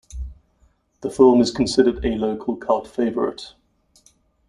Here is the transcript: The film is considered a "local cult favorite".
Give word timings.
The 1.01 1.11
film 1.11 1.41
is 1.41 1.51
considered 1.51 2.03
a 2.03 2.15
"local 2.15 2.55
cult 2.55 2.87
favorite". 2.87 3.53